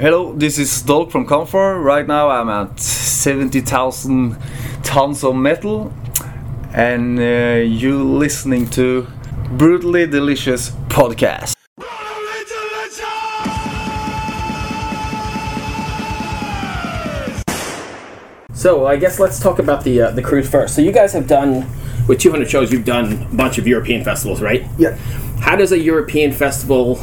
[0.00, 1.84] Hello, this is Dolk from Kampfar.
[1.84, 4.38] Right now I'm at 70,000
[4.82, 5.92] tons of metal,
[6.72, 9.06] and uh, you listening to
[9.50, 11.54] Brutally Delicious Podcast.
[18.54, 20.74] So I guess let's talk about the uh, the cruise first.
[20.74, 21.66] So you guys have done
[22.08, 22.72] with 200 shows.
[22.72, 24.64] You've done a bunch of European festivals, right?
[24.78, 24.96] Yeah.
[25.40, 26.98] How does a European festival,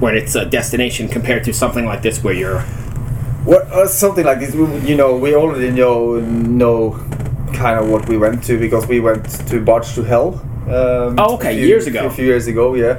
[0.00, 2.64] when it's a destination, compared to something like this, where you're
[3.44, 6.98] Well, uh, something like this, you know, we already know know
[7.54, 10.40] kind of what we went to because we went to Barge to Hell.
[10.68, 12.06] Um, Oh, okay, few- years ago.
[12.06, 12.96] A few years ago, yeah.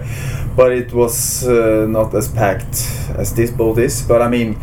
[0.56, 2.76] But it was uh, not as packed
[3.18, 4.02] as this boat is.
[4.08, 4.58] But I mean,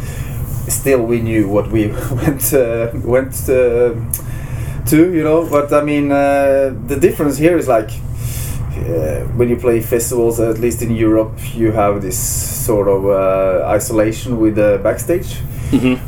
[0.69, 1.87] still we knew what we
[2.23, 3.95] went uh, went uh,
[4.91, 5.47] to, you know.
[5.49, 7.91] But I mean, uh, the difference here is like
[8.79, 12.19] uh, when you play festivals, at least in Europe, you have this
[12.67, 15.37] sort of uh, isolation with the backstage,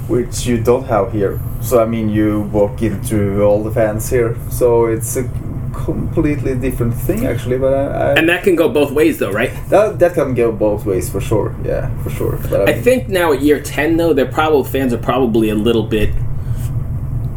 [0.09, 1.41] which you don't have here.
[1.61, 5.28] So I mean, you walk into all the fans here, so it's a
[5.72, 7.58] completely different thing actually.
[7.58, 9.50] But I, I, and that can go both ways, though, right?
[9.69, 11.55] that that can go both ways for sure.
[11.64, 12.39] Yeah, for sure.
[12.50, 15.55] But I mean- think now at year 10, though, they're probably fans are probably a
[15.55, 16.11] little bit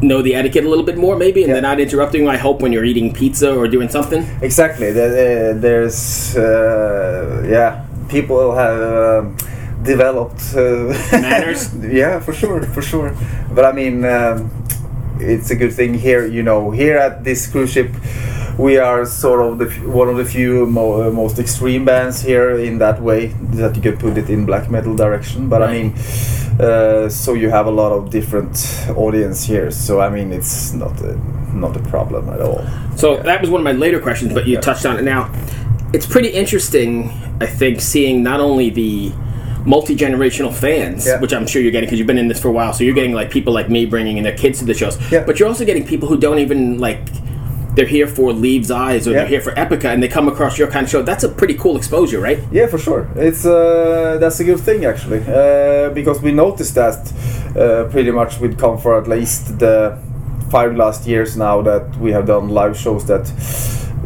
[0.04, 1.56] know the etiquette a little bit more, maybe, and Yeah.
[1.56, 2.28] they're not interrupting.
[2.28, 4.26] I hope when you're eating pizza or doing something.
[4.42, 4.92] Exactly.
[4.92, 9.38] There's uh, yeah, people have um
[9.84, 11.74] developed uh, Manners?
[11.76, 13.16] yeah, for sure, for sure.
[13.56, 14.50] But I mean, um,
[15.20, 16.26] it's a good thing here.
[16.26, 17.90] You know, here at this cruise ship,
[18.58, 22.22] we are sort of the f- one of the few mo- uh, most extreme bands
[22.22, 25.50] here in that way that you can put it in black metal direction.
[25.50, 25.94] But I mean.
[26.60, 28.56] Uh, so you have a lot of different
[28.96, 31.18] audience here, so I mean it's not a,
[31.52, 32.64] not a problem at all.
[32.96, 34.60] So that was one of my later questions, but you Yeah.
[34.62, 35.32] touched on it now.
[35.94, 37.10] It's pretty interesting,
[37.42, 39.12] I think, seeing not only the
[39.66, 41.20] multi generational fans, Yeah.
[41.20, 42.72] which I'm sure you're getting because you've been in this for a while.
[42.72, 45.24] So you're getting like people like me bringing in their kids to the shows, Yeah.
[45.26, 47.00] but you're also getting people who don't even like.
[47.76, 49.18] They're here for Leaves Eyes or Yeah.
[49.20, 51.02] they're here for Epica, and they come across your kind of show.
[51.02, 52.40] That's a pretty cool exposure, right?
[52.52, 53.08] Yeah, for sure.
[53.16, 57.00] It's uh, that's a good thing actually, uh, because we noticed that
[57.58, 59.98] uh, pretty much with Kampfar at least the
[60.52, 63.26] five last years now that we have done live shows that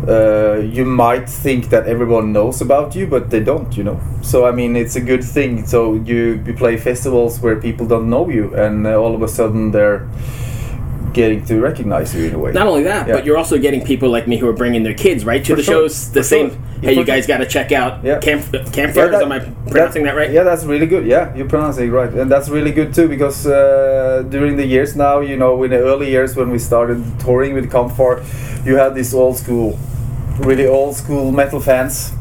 [0.08, 3.76] uh, you might think that everyone knows about you, but they don't.
[3.76, 4.00] You know.
[4.22, 5.66] So I mean, it's a good thing.
[5.68, 9.28] So you you play festivals where people don't know you, and uh, all of a
[9.28, 10.08] sudden they're
[11.14, 12.52] getting to recognize you in a way.
[12.52, 13.16] Not only that, Yeah.
[13.16, 15.56] but you're also getting people like me who are bringing their kids right to For
[15.58, 15.74] the sure.
[15.90, 16.10] shows.
[16.12, 16.50] The For same.
[16.50, 16.58] sure.
[16.82, 18.20] Hey, you guys got to check out Yeah.
[18.20, 19.12] Camp Campfires.
[19.12, 19.40] that- Am I
[19.72, 20.32] pronouncing that, right?
[20.32, 21.06] Yeah, that's really good.
[21.08, 24.96] Yeah, you're pronouncing it right, and that's really good too because uh, during the years
[24.96, 28.22] now, you know, in the early years when we started touring with Kampfar,
[28.66, 29.80] you had this old school,
[30.40, 32.12] really old school metal fans.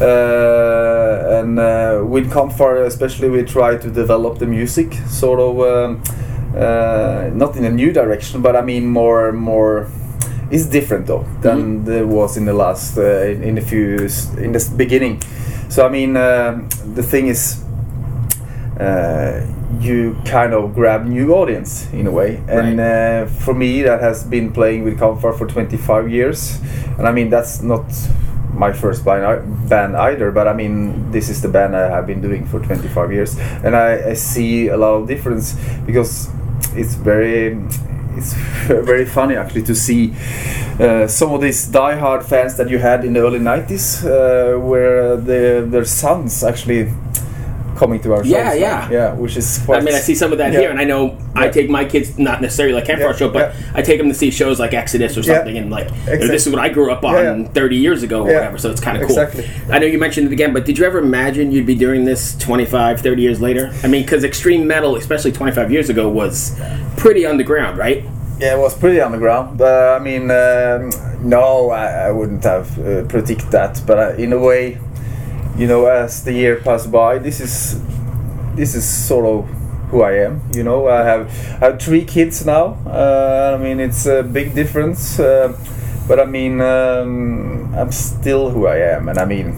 [0.00, 6.02] Uh, and uh, with Kampfar, especially, we try to develop the music sort of um,
[6.58, 9.88] uh, not in a new direction, but I mean more more.
[10.50, 14.08] It's different though than there was in the last uh, in, in a few
[14.38, 15.20] in the beginning.
[15.68, 17.62] So I mean, um the thing is,
[18.80, 19.46] uh,
[19.80, 24.24] you kind of grab new audience in a way, and uh, for me, that has
[24.24, 26.58] been playing with Kampfar for 25 years,
[26.98, 27.84] and I mean that's not
[28.52, 32.20] my first band, band either, but I mean this is the band I have been
[32.20, 35.54] doing for 25 years, and I, I see a lot of difference
[35.86, 36.30] because
[36.74, 37.58] it's very
[38.16, 38.32] it's
[38.66, 40.12] very funny actually to see
[40.80, 45.16] uh, some of these die-hard fans that you had in the early 90s uh, where
[45.16, 46.92] their their sons actually
[47.78, 48.90] coming through our shows Yeah, yeah.
[48.90, 50.60] yeah which is quite I mean, I see some of that Yeah.
[50.60, 53.54] here, and I know I take my kids not necessarily like Kampfar Yeah, Show, but
[53.54, 53.72] yeah.
[53.74, 55.36] I take them to see shows like Exodus or Yeah.
[55.36, 56.28] something, and like Exactly.
[56.28, 57.48] this is what I grew up on Yeah, yeah.
[57.54, 58.36] 30 years ago or Yeah.
[58.38, 58.58] whatever.
[58.58, 59.18] So it's kind of cool.
[59.18, 59.48] Exactly.
[59.70, 62.34] I know you mentioned it again, but did you ever imagine you'd be doing this
[62.38, 63.70] 25, 30 years later?
[63.84, 66.52] I mean, because extreme metal, especially 25 years ago, was
[66.96, 68.04] pretty underground, right?
[68.40, 70.90] Yeah, it was pretty underground, but I mean, um,
[71.22, 73.80] no, I, I wouldn't have uh, predict that.
[73.86, 74.78] But uh, in a way,
[75.58, 77.80] you know, as the year passed by, this is
[78.54, 79.48] this is sort of
[79.90, 80.40] who I am.
[80.54, 81.28] You know, I have
[81.62, 82.78] I have three kids now.
[82.86, 85.52] Uh, I mean, it's a big difference, uh,
[86.06, 89.56] but I mean, um, I'm still who I am, and I mean.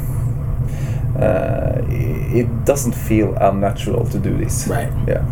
[1.21, 1.85] Uh,
[2.33, 4.67] it doesn't feel unnatural to do this.
[4.69, 4.89] Right.
[5.07, 5.25] Yeah.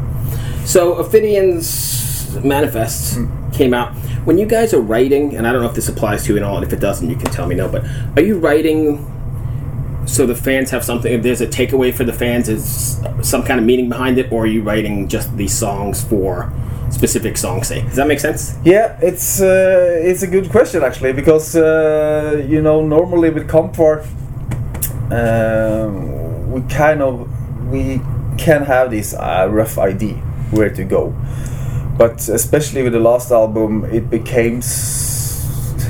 [0.65, 3.27] So Ofidians manifests Hmm.
[3.53, 3.95] came out.
[4.25, 6.43] When you guys are writing, and I don't know if this applies to you at
[6.43, 7.69] all, and if it doesn't, you can tell me no.
[7.69, 7.85] But
[8.17, 8.99] are you writing
[10.09, 11.13] so the fans have something?
[11.13, 14.45] If there's a takeaway for the fans, is some kind of meaning behind it, or
[14.45, 16.51] are you writing just these songs for
[16.91, 17.85] specific song's sake?
[17.85, 18.57] Does that make sense?
[18.65, 24.07] Yeah, it's uh, it's a good question actually because uh, you know normally with Kampfar
[25.13, 27.29] um, we kind of
[27.71, 28.01] we
[28.39, 30.15] can have this uh, rough idea
[30.51, 31.15] where to go.
[31.99, 34.59] But especially with the last album, it became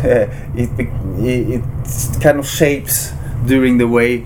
[0.02, 0.78] it, it
[1.20, 1.62] it
[2.20, 3.12] kind of shapes
[3.46, 4.24] during the way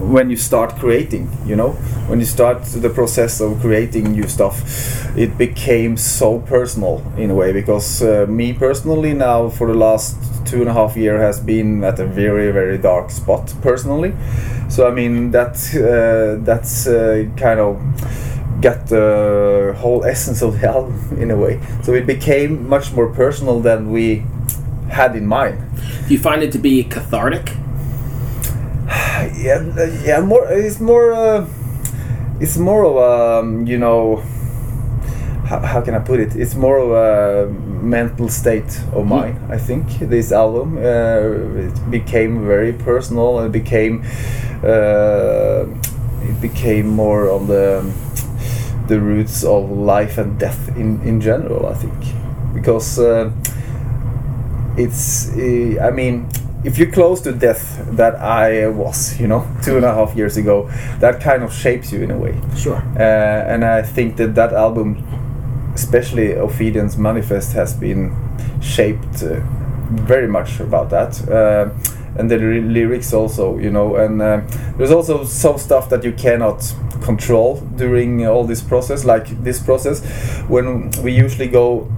[0.00, 1.30] when you start creating.
[1.46, 1.72] You know,
[2.08, 7.34] when you start the process of creating new stuff, it became so personal in a
[7.34, 10.16] way because uh, me personally now for the last
[10.46, 14.14] two and a half year has been at a very very dark spot personally.
[14.68, 17.80] So I mean that uh, that's uh, kind of
[18.60, 21.60] got the whole essence of album in a way.
[21.82, 24.24] So it became much more personal than we
[24.90, 25.58] had in mind.
[26.06, 27.54] Do you find it to be cathartic?
[29.24, 30.20] Yeah, yeah.
[30.20, 30.46] More.
[30.50, 31.12] It's more.
[31.12, 31.46] Uh,
[32.40, 34.22] it's more of a um, you know.
[35.46, 36.36] How, how can I put it?
[36.36, 39.40] It's more of a mental state of mine.
[39.48, 44.04] I think this album uh, it became very personal and became
[44.62, 45.64] uh,
[46.22, 47.82] it became more on the
[48.88, 51.66] the roots of life and death in in general.
[51.66, 51.94] I think
[52.54, 53.30] because uh,
[54.76, 56.28] it's uh, I mean
[56.68, 60.36] if you're close to death that I was, you know, two and a half years
[60.36, 60.68] ago,
[61.00, 62.38] that kind of shapes you in a way.
[62.56, 62.76] Sure.
[62.94, 65.02] Uh, and I think that that album,
[65.74, 68.14] especially Ofidians Manifest, has been
[68.60, 69.40] shaped uh,
[70.10, 71.26] very much about that.
[71.26, 71.70] Uh,
[72.18, 74.42] and the ly- lyrics also, you know, and uh,
[74.76, 80.04] there's also some stuff that you cannot control during all this process, like this process,
[80.48, 81.90] when we usually go.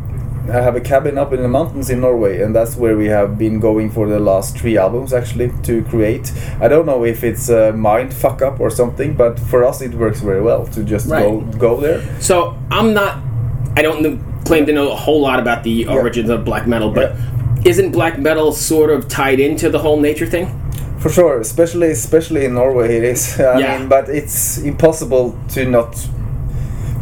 [0.48, 3.36] I have a cabin up in the mountains in Norway, and that's where we have
[3.38, 6.32] been going for the last three albums actually to create.
[6.60, 9.94] I don't know if it's a mind fuck up or something, but for us it
[9.94, 11.58] works very well to just go Right.
[11.58, 12.00] go there.
[12.20, 13.18] So I'm not.
[13.76, 16.90] I don't kn- claim to know a whole lot about the origins of black metal,
[16.90, 17.14] but
[17.64, 20.48] isn't black metal sort of tied into the whole nature thing?
[20.98, 23.38] For sure, especially especially in Norway, it is.
[23.40, 23.78] I Yeah.
[23.78, 25.94] mean, but it's impossible to not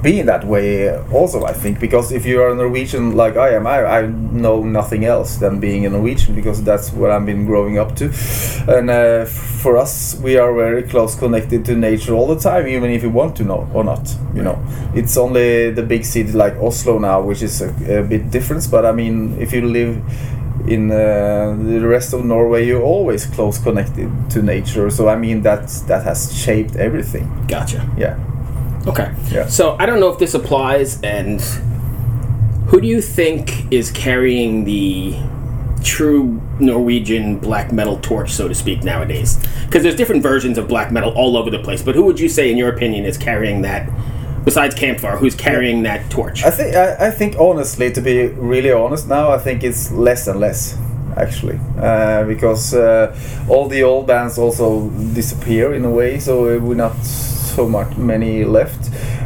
[0.02, 0.96] be in that way.
[1.12, 4.62] Also, I think because if you are a Norwegian like I am, I, I know
[4.62, 8.06] nothing else than being a Norwegian because that's what I've been growing up to.
[8.68, 12.90] And uh, for us, we are very close connected to nature all the time, even
[12.90, 14.08] if you want to know or not.
[14.34, 14.62] You know,
[14.94, 18.68] it's only the big city like Oslo now, which is a, a bit different.
[18.70, 19.96] But I mean, if you live
[20.68, 24.90] in uh, the rest of Norway, you're always close connected to nature.
[24.90, 27.46] So I mean that that has shaped everything.
[27.48, 27.88] Gotcha.
[27.96, 28.18] Yeah.
[28.86, 29.12] Okay.
[29.30, 29.46] Yeah.
[29.46, 31.40] So I don't know if this applies, and
[32.68, 35.16] who do you think is carrying the
[35.82, 39.38] true Norwegian black metal torch, so to speak, nowadays?
[39.66, 41.82] Because there's different versions of black metal all over the place.
[41.82, 43.88] But who would you say, in your opinion, is carrying that?
[44.44, 46.42] Besides Kampfar, who's carrying that torch?
[46.42, 50.26] I think I, I think honestly, to be really honest now, I think it's less
[50.26, 50.78] and less
[51.18, 53.14] actually uh, because uh,
[53.48, 56.96] all the old bands also disappear in a way, so we're not
[57.58, 58.82] so much many left.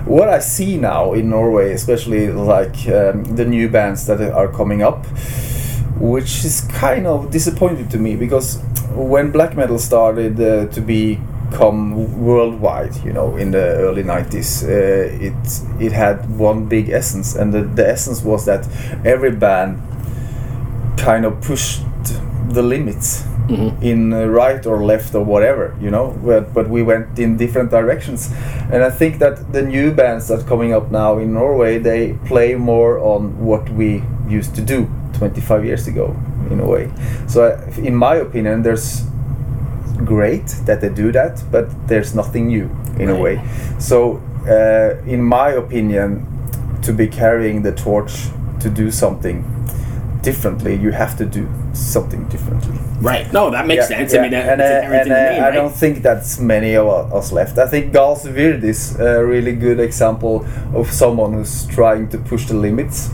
[0.06, 4.81] What I see now in Norway, especially like um, the new bands that are coming
[4.82, 5.00] up,
[6.14, 8.49] which is kind of disappointing to me because
[9.12, 11.79] when black metal started uh, to become
[12.26, 15.43] worldwide, you know, in the early 90s, uh, it
[15.87, 18.62] it had one big essence, and the, the essence was that
[19.05, 19.78] every band
[20.96, 21.82] kind of pushed
[22.55, 23.25] the limits
[23.82, 26.19] in uh, right or left or whatever, you know.
[26.25, 28.31] But, but we went in different directions,
[28.72, 32.54] and I think that the new bands that coming up now in Norway they play
[32.54, 36.16] more on what we used to do 25 years ago,
[36.50, 36.90] in a way.
[37.28, 39.04] So, I, in my opinion, there's
[40.04, 43.40] great that they do that, but there's nothing new in a way.
[43.78, 46.26] So, uh, in my opinion,
[46.82, 48.28] to be carrying the torch
[48.61, 49.44] to do something
[50.23, 52.78] differently, you have to do something differently.
[53.02, 53.30] Right.
[53.32, 54.14] No, that makes sense.
[54.14, 54.64] I mean, that, and, uh,
[54.99, 55.54] and, uh, name, I right?
[55.54, 57.59] don't think that's many of us left.
[57.59, 62.47] I think Gaahls Wyrd is a really good example of someone who's trying to push
[62.47, 63.11] the limits.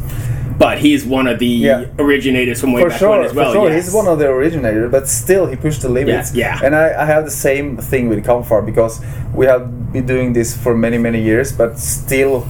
[0.58, 1.84] But he's one of the Yeah.
[2.00, 3.52] originators from way for back sure, when as well.
[3.52, 3.84] for sure, yes.
[3.86, 6.34] he's one of the originators, but still he pushed the limits.
[6.34, 6.60] yeah.
[6.64, 9.00] And I, I have the same thing with Kampfar because
[9.32, 12.44] we have been doing this for many many years, but still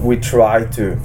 [0.00, 0.96] we try to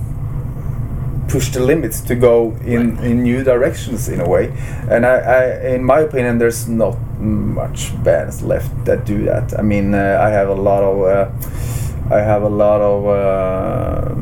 [1.27, 3.06] push the limits to go in, Right.
[3.06, 4.51] in new directions in a way.
[4.89, 9.58] And I, I, in my opinion, there's not much bands left that do that.
[9.58, 14.15] I mean, uh, I have a lot of, uh, I have a lot of, uh,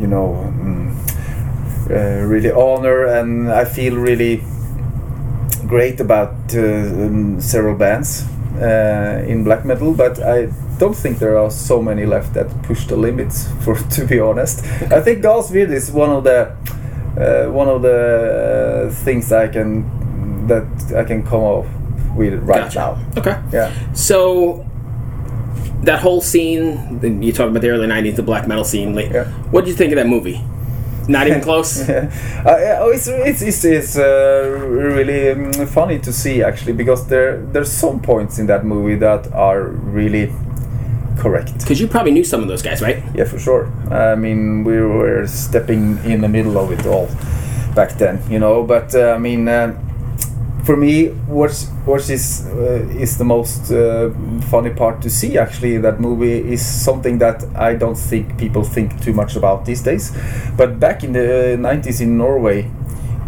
[0.00, 0.90] you know, mm,
[1.90, 4.42] uh, really honor, and I feel really
[5.66, 8.24] great about uh, um, several bands
[8.60, 10.46] uh, in black metal, but I
[10.78, 13.48] don't think there are so many left that push the limits.
[13.64, 16.54] For to be honest, I think Gaahls Wyrd is one of the
[17.16, 19.84] uh, one of the uh, things I can
[20.46, 21.64] that I can come up
[22.16, 22.78] with right Gotcha.
[22.78, 23.20] now.
[23.20, 23.36] Okay.
[23.52, 23.72] Yeah.
[23.92, 24.64] So
[25.82, 28.94] that whole scene you talked about the early '90s, the black metal scene.
[28.94, 29.24] Like, Yeah.
[29.50, 30.40] what did you think of that movie?
[31.08, 31.80] Not even close.
[31.88, 32.10] uh,
[32.46, 37.38] yeah, oh, it's it's it's, it's uh, really um, funny to see actually because there
[37.52, 40.32] there's some points in that movie that are really
[41.18, 41.58] correct.
[41.58, 43.02] Because you probably knew some of those guys, right?
[43.14, 43.66] Yeah, for sure.
[43.90, 47.08] I mean, we were stepping in the middle of it all
[47.74, 48.62] back then, you know.
[48.62, 49.74] But uh, I mean, uh,
[50.64, 54.10] for me, what's what is uh, is the most uh,
[54.50, 58.64] funny part to see actually in that movie is something that I don't think people
[58.64, 60.12] think too much about these days.
[60.56, 62.70] But back in the '90s in Norway.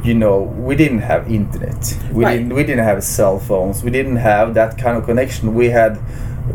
[0.05, 1.97] You know, we didn't have internet.
[2.13, 2.37] We Right.
[2.39, 2.55] didn't.
[2.55, 3.83] We didn't have cell phones.
[3.83, 5.53] We didn't have that kind of connection.
[5.55, 5.99] We had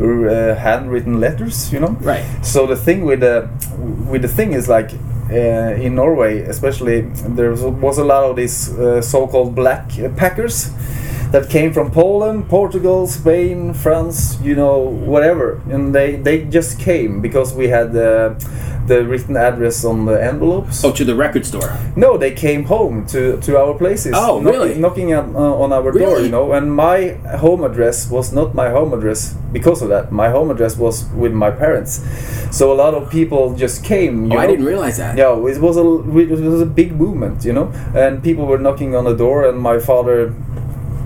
[0.00, 1.70] uh, handwritten letters.
[1.72, 2.24] You know, Right.
[2.40, 3.48] so the thing with the
[4.10, 4.90] with the thing is like
[5.32, 7.02] uh, in Norway, especially
[7.36, 10.70] there was, a lot of these uh, so-called black packers
[11.32, 17.20] that came from Poland, Portugal, Spain, France, you know, whatever, and they they just came
[17.20, 18.36] because we had the
[18.86, 20.84] the written address on the envelopes.
[20.84, 21.70] Oh, to the record store.
[21.96, 24.12] No, they came home to, to our places.
[24.16, 24.74] Oh, knock- really?
[24.74, 26.52] Knocking at, uh, on our door, you know.
[26.52, 30.10] And my home address was not my home address because of that.
[30.10, 32.00] My home address was with my parents.
[32.50, 34.26] So a lot of people just came.
[34.26, 35.16] You Oh, I didn't realize that.
[35.16, 35.86] Yeah, it was a
[36.18, 39.58] it was a big movement, you know, and people were knocking on the door, and
[39.58, 40.34] my father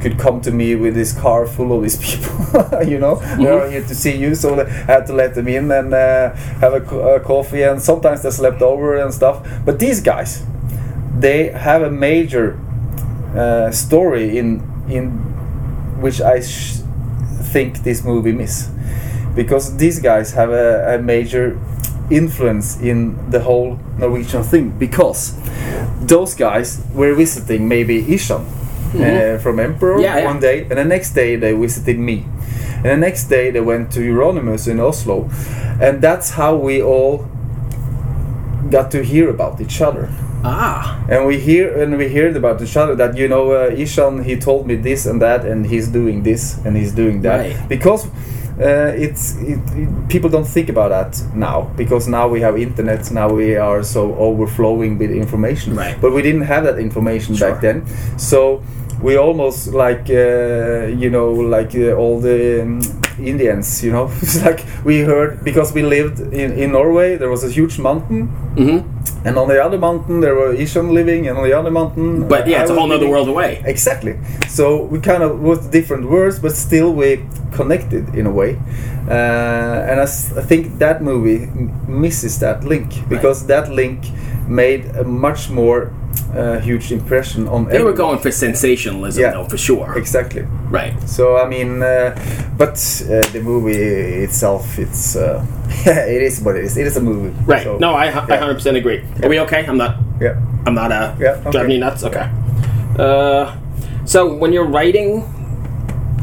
[0.08, 3.82] could come to me with this car full of these people, you know, they're here
[3.82, 7.14] to see you, so I had to let them in and uh, have a, co-
[7.16, 9.46] a coffee, and sometimes they slept over and stuff.
[9.64, 10.44] But these guys,
[11.18, 12.58] they have a major
[13.34, 15.10] uh, story in in
[16.00, 16.82] which I sh-
[17.52, 18.68] think this movie miss.
[19.34, 21.58] Because these guys have a, a major
[22.10, 24.70] influence in the whole Norwegian thing.
[24.78, 25.34] Because
[26.00, 28.44] those guys were visiting maybe Ihsahn
[29.00, 30.00] uh, from Emperor.
[30.00, 30.24] Yeah, yeah.
[30.26, 32.24] one day and the next day they visited me
[32.76, 35.28] and the next day they went to Euronymous in Oslo
[35.80, 37.26] and that's how we all
[38.70, 40.08] got to hear about each other
[40.44, 41.00] Ah.
[41.08, 44.36] and we hear and we heard about each other that you know uh, Ihsahn he
[44.36, 47.68] told me this and that and he's doing this and he's doing that Right.
[47.68, 48.06] because
[48.60, 53.10] uh, it's it, it- people don't think about that now because now we have internet
[53.10, 55.96] now we are so overflowing with information Right.
[56.00, 57.50] but we didn't have that information Sure.
[57.52, 57.82] back then
[58.16, 58.62] so
[59.02, 62.80] we almost like uh, you know like uh, all the um,
[63.18, 67.44] Indians you know it's like we heard because we lived in, in Norway there was
[67.44, 69.26] a huge mountain Mm-hmm.
[69.28, 72.26] and on the other mountain there were Ihsahn living, and on the other mountain.
[72.26, 73.10] But yeah, I it's a whole nother living.
[73.12, 73.60] world away.
[73.66, 74.14] Exactly.
[74.48, 77.20] So we kind of with different words, but still we
[77.52, 78.56] connected in a way.
[79.08, 83.98] Uh, and I, s- I think that movie m- misses that link because that link
[84.48, 85.92] made a much more
[86.34, 87.64] uh, huge impression on.
[87.66, 89.32] They were going for sensationalism, Yeah.
[89.32, 89.96] though, for sure.
[89.98, 90.42] Exactly.
[90.70, 90.94] Right.
[91.08, 92.14] So I mean, uh,
[92.58, 92.76] but
[93.08, 93.74] uh, the movie
[94.24, 95.44] itself, it's uh,
[95.86, 96.76] it is what it is.
[96.76, 97.34] It is a movie.
[97.46, 97.64] Right.
[97.64, 98.40] So, no, I, I yeah.
[98.40, 99.02] 100% agree.
[99.22, 99.64] Are we okay?
[99.66, 99.96] I'm not.
[100.20, 100.40] Yeah.
[100.66, 101.50] I'm not uh, Yeah, okay.
[101.52, 102.02] driving you nuts.
[102.04, 102.28] Okay.
[102.98, 103.56] Uh,
[104.04, 105.22] so when you're writing,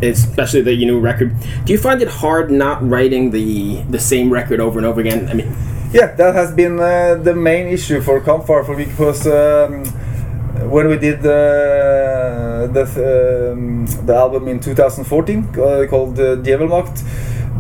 [0.01, 1.33] especially the you know record,
[1.65, 5.29] do you find it hard not writing the the same record over and over again?
[5.29, 5.53] I mean,
[5.93, 9.85] Yeah, that has been uh, the main issue for Kampfar for me because um,
[10.67, 17.03] when we did the the, um, the album in 2014 uh, called uh, Djevelmakt,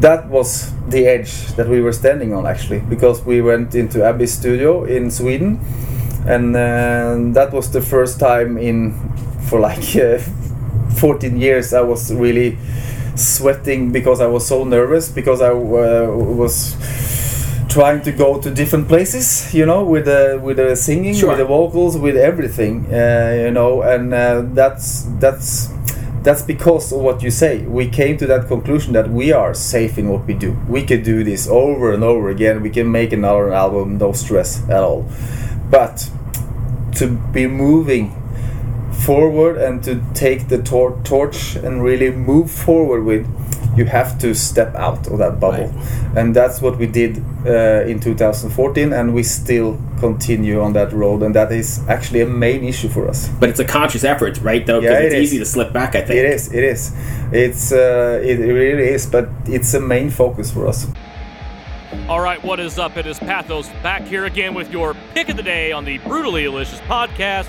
[0.01, 4.33] that was the edge that we were standing on actually because we went into Abyss
[4.33, 5.59] studio in Sweden,
[6.25, 8.93] and uh, that was the first time in
[9.47, 10.17] for like uh,
[10.97, 12.57] 14 years I was really
[13.15, 16.75] sweating because I was so nervous because I uh, was
[17.73, 21.29] trying to go to different places, you know, with the with the singing, Sure.
[21.29, 25.69] with the vocals, with everything, uh, you know, and uh, that's that's
[26.23, 27.53] that's because of what you say.
[27.65, 30.51] We came to that conclusion that we are safe in what we do.
[30.69, 32.61] We can do this over and over again.
[32.61, 35.05] We can make another album, no stress at all.
[35.69, 36.09] But
[36.99, 38.11] to be moving
[39.05, 43.25] forward and to take the tor- torch and really move forward with
[43.77, 46.17] you have to step out of that bubble Right.
[46.17, 51.23] and that's what we did uh, in 2014 and we still continue on that road
[51.23, 54.65] and that is actually a main issue for us but it's a conscious effort, right?
[54.65, 55.23] Though, because Yeah, it's it is.
[55.33, 55.95] easy to slip back.
[55.95, 56.19] I think.
[56.19, 56.91] it is it is
[57.31, 60.87] it's uh, it, it really is but it's a main focus for us
[62.09, 62.97] All right, what is up?
[62.97, 66.43] It is Pathos back here again with your pick of the day on the Brutally
[66.43, 67.45] Delicious podcast.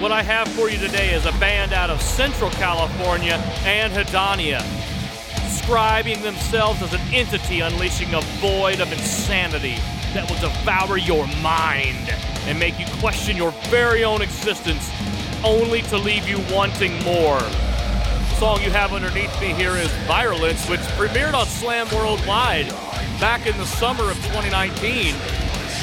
[0.00, 3.34] What I have for you today is a band out of Central California
[3.64, 4.60] Anhedonia,
[5.64, 9.76] describing themselves as an entity unleashing a void of insanity
[10.12, 12.10] that will devour your mind
[12.44, 14.90] and make you question your very own existence,
[15.42, 17.38] only to leave you wanting more.
[17.38, 22.68] The song you have underneath me here is Virulence, which premiered on Slam Worldwide
[23.18, 25.14] back in the summer of 2019.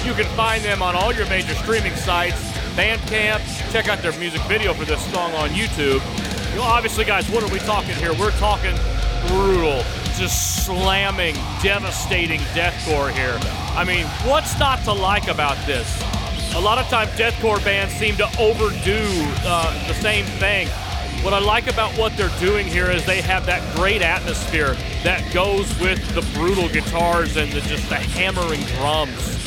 [0.05, 2.39] You can find them on all your major streaming sites,
[2.75, 3.41] Bandcamp.
[3.71, 6.01] Check out their music video for this song on YouTube.
[6.51, 8.13] You know, obviously, guys, what are we talking here?
[8.13, 8.75] We're talking
[9.27, 9.83] brutal,
[10.17, 13.39] just slamming, devastating deathcore here.
[13.75, 16.01] I mean, what's not to like about this?
[16.55, 18.99] A lot of times, deathcore bands seem to overdo
[19.45, 20.67] uh, the same thing.
[21.23, 24.73] What I like about what they're doing here is they have that great atmosphere
[25.03, 29.37] that goes with the brutal guitars and the, just the hammering drums.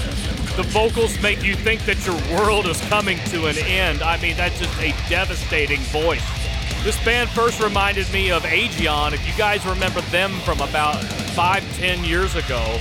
[0.57, 4.03] The vocals make you think that your world is coming to an end.
[4.03, 6.44] I mean, that's just a devastating voice.
[6.83, 11.03] This band first reminded me of Aegaeon, if you guys remember them from about
[11.35, 12.79] five, ten years ago.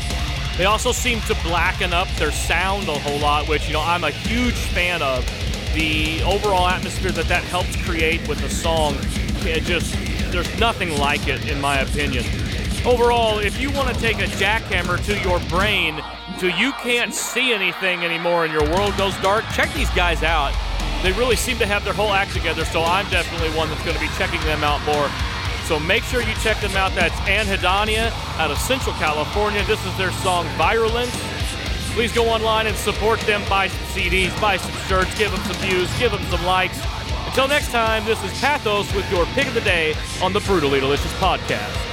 [0.58, 4.04] They also seem to blacken up their sound a whole lot, which, you know, I'm
[4.04, 5.26] a huge fan of.
[5.74, 8.96] The overall atmosphere that that helps create with the song,
[9.46, 9.96] it just,
[10.32, 12.24] there's nothing like it, in my opinion.
[12.86, 16.04] Overall, if you want to take a jackhammer to your brain
[16.38, 20.54] till you can't see anything anymore and your world goes dark, check these guys out.
[21.04, 23.96] They really seem to have their whole act together, so I'm definitely one that's going
[23.96, 25.12] to be checking them out more.
[25.68, 26.96] So make sure you check them out.
[26.96, 29.64] That's Anhedonia out of Central California.
[29.66, 31.12] This is their song Virulence.
[31.92, 33.44] Please go online and support them.
[33.50, 36.80] Buy some CDs, buy some shirts, give them some views, give them some likes.
[37.28, 40.80] Until next time, this is Pathos with your pick of the day on the Brutally
[40.80, 41.93] Delicious podcast.